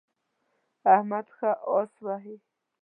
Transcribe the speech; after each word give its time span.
احمد 0.95 1.25
ښه 1.35 1.51
اس 1.77 1.91
وهي. 2.05 2.35